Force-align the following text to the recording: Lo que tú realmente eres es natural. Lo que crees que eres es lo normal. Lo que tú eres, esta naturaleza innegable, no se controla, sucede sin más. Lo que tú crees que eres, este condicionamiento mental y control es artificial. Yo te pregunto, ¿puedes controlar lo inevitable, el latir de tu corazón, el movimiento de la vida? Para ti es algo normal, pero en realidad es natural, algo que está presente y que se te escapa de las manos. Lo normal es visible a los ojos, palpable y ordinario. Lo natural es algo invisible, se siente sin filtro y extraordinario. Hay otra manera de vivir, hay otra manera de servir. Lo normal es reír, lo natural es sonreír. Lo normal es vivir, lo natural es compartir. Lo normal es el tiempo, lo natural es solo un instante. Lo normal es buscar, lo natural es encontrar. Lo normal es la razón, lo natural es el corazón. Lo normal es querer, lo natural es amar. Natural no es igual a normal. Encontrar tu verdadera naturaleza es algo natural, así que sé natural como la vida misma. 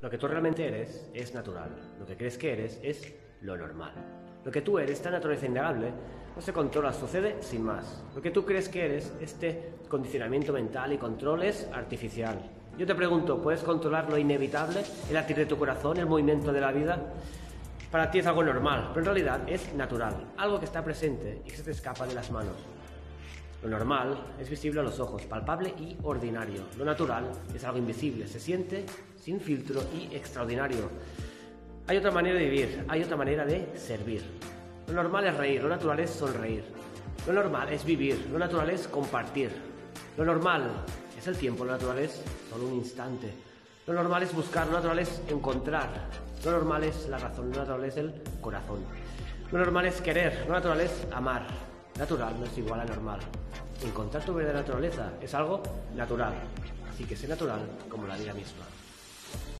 Lo 0.00 0.08
que 0.08 0.16
tú 0.16 0.28
realmente 0.28 0.64
eres 0.64 1.10
es 1.12 1.34
natural. 1.34 1.70
Lo 1.98 2.06
que 2.06 2.16
crees 2.16 2.38
que 2.38 2.52
eres 2.52 2.78
es 2.84 3.12
lo 3.40 3.56
normal. 3.56 3.92
Lo 4.44 4.52
que 4.52 4.62
tú 4.62 4.78
eres, 4.78 4.92
esta 4.92 5.10
naturaleza 5.10 5.46
innegable, 5.46 5.90
no 6.36 6.40
se 6.40 6.52
controla, 6.52 6.92
sucede 6.92 7.42
sin 7.42 7.64
más. 7.64 8.04
Lo 8.14 8.22
que 8.22 8.30
tú 8.30 8.44
crees 8.44 8.68
que 8.68 8.84
eres, 8.84 9.12
este 9.20 9.72
condicionamiento 9.88 10.52
mental 10.52 10.92
y 10.92 10.98
control 10.98 11.42
es 11.42 11.68
artificial. 11.72 12.38
Yo 12.78 12.86
te 12.86 12.94
pregunto, 12.94 13.42
¿puedes 13.42 13.64
controlar 13.64 14.08
lo 14.08 14.16
inevitable, 14.16 14.84
el 15.08 15.14
latir 15.14 15.36
de 15.36 15.46
tu 15.46 15.58
corazón, 15.58 15.96
el 15.96 16.06
movimiento 16.06 16.52
de 16.52 16.60
la 16.60 16.70
vida? 16.70 16.96
Para 17.90 18.08
ti 18.08 18.20
es 18.20 18.26
algo 18.28 18.44
normal, 18.44 18.90
pero 18.94 19.00
en 19.00 19.06
realidad 19.06 19.48
es 19.48 19.74
natural, 19.74 20.14
algo 20.36 20.60
que 20.60 20.66
está 20.66 20.84
presente 20.84 21.42
y 21.44 21.50
que 21.50 21.56
se 21.56 21.64
te 21.64 21.72
escapa 21.72 22.06
de 22.06 22.14
las 22.14 22.30
manos. 22.30 22.54
Lo 23.62 23.68
normal 23.68 24.16
es 24.40 24.48
visible 24.48 24.80
a 24.80 24.84
los 24.84 25.00
ojos, 25.00 25.24
palpable 25.24 25.74
y 25.78 25.96
ordinario. 26.04 26.62
Lo 26.76 26.84
natural 26.84 27.28
es 27.52 27.64
algo 27.64 27.78
invisible, 27.78 28.28
se 28.28 28.38
siente 28.38 28.86
sin 29.20 29.40
filtro 29.40 29.82
y 29.92 30.14
extraordinario. 30.14 30.88
Hay 31.88 31.96
otra 31.96 32.12
manera 32.12 32.38
de 32.38 32.44
vivir, 32.44 32.84
hay 32.86 33.02
otra 33.02 33.16
manera 33.16 33.44
de 33.44 33.76
servir. 33.76 34.22
Lo 34.86 34.94
normal 34.94 35.26
es 35.26 35.36
reír, 35.36 35.62
lo 35.62 35.68
natural 35.68 35.98
es 36.00 36.10
sonreír. 36.10 36.64
Lo 37.26 37.32
normal 37.32 37.72
es 37.72 37.84
vivir, 37.84 38.28
lo 38.30 38.38
natural 38.38 38.70
es 38.70 38.86
compartir. 38.86 39.50
Lo 40.16 40.24
normal 40.24 40.70
es 41.16 41.26
el 41.26 41.36
tiempo, 41.36 41.64
lo 41.64 41.72
natural 41.72 41.98
es 41.98 42.22
solo 42.48 42.66
un 42.66 42.74
instante. 42.74 43.32
Lo 43.86 43.94
normal 43.94 44.22
es 44.22 44.32
buscar, 44.32 44.66
lo 44.68 44.74
natural 44.74 45.00
es 45.00 45.20
encontrar. 45.28 45.88
Lo 46.44 46.52
normal 46.52 46.84
es 46.84 47.08
la 47.08 47.18
razón, 47.18 47.50
lo 47.50 47.56
natural 47.56 47.84
es 47.84 47.96
el 47.96 48.14
corazón. 48.40 48.84
Lo 49.50 49.58
normal 49.58 49.86
es 49.86 50.00
querer, 50.00 50.44
lo 50.46 50.52
natural 50.52 50.80
es 50.80 51.06
amar. 51.10 51.46
Natural 51.98 52.38
no 52.38 52.46
es 52.46 52.56
igual 52.56 52.80
a 52.80 52.84
normal. 52.84 53.18
Encontrar 53.82 54.24
tu 54.24 54.32
verdadera 54.32 54.60
naturaleza 54.60 55.10
es 55.20 55.34
algo 55.34 55.60
natural, 55.96 56.32
así 56.88 57.04
que 57.04 57.16
sé 57.16 57.26
natural 57.26 57.60
como 57.88 58.06
la 58.06 58.16
vida 58.16 58.32
misma. 58.32 58.64